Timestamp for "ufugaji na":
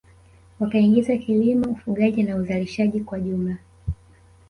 1.71-2.35